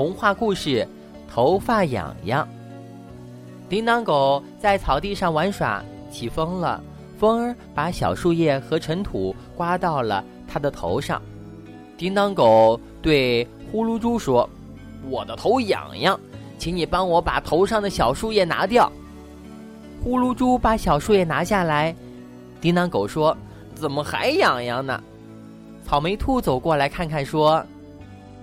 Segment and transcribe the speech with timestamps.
[0.00, 0.88] 童话故事
[1.30, 2.48] 《头发痒痒》。
[3.68, 6.82] 叮当狗在草地上玩耍，起风了，
[7.18, 11.20] 风儿把小树叶和尘土刮到了它的头上。
[11.98, 14.48] 叮当狗对呼噜猪说
[15.10, 16.18] ：“我的头痒痒，
[16.56, 18.90] 请你帮我把头上的小树叶拿掉。”
[20.02, 21.94] 呼噜猪把小树叶拿下来，
[22.58, 23.36] 叮当狗说
[23.76, 24.98] ：“怎么还痒痒呢？”
[25.84, 27.62] 草莓兔走过来看看，说：“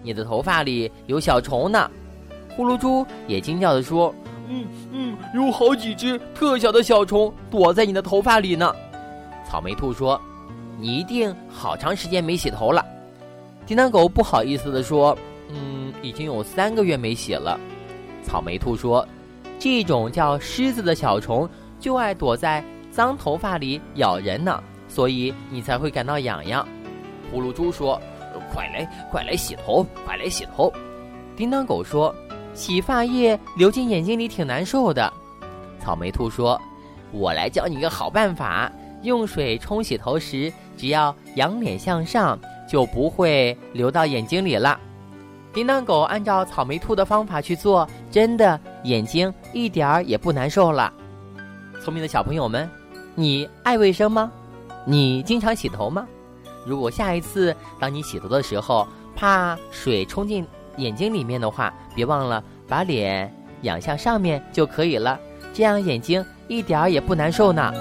[0.04, 1.90] 你的头发里有小虫呢。”
[2.56, 4.14] 呼噜猪也惊叫的说
[4.50, 8.74] ：“嗯嗯，有好几只特小的小虫躲在你的头发里呢。”
[9.48, 10.20] 草莓兔说
[10.80, 12.86] ：“你一定好长时间没洗头了。”
[13.66, 15.18] 叮当狗不好意思的说
[15.50, 17.60] ：“嗯，已经有三个月没洗了。”
[18.24, 19.08] 草莓兔说。
[19.60, 26.64] 这种叫虱子的小虫就爱躲在脏头发里咬人呢，所以你才会感到痒痒。
[27.32, 28.00] 呼噜猪说
[28.58, 30.74] ：“快来，快来洗头，快来洗头。”
[31.38, 32.14] 叮当狗说
[32.56, 35.14] ：“洗发液流进眼睛里挺难受的。”
[35.80, 36.60] 草莓兔说
[37.14, 38.72] ：“我来教你一个好办法，
[39.04, 44.80] 用水冲洗头时，只要仰脸向上，就不会流到眼睛里了。”
[45.54, 50.92] 叮当狗按照草莓兔的方法去做，真的眼睛一点儿也不难受了。
[51.80, 52.68] 聪明的小朋友们，
[53.14, 54.32] 你爱卫生吗？
[54.84, 56.08] 你经常洗头吗？
[56.68, 65.18] 如果下一次当你洗头的时候，怕水冲进眼睛里面的话，别忘了把脸仰向上面就可以了，
[65.54, 67.74] 这样眼睛一点儿也不难受呢。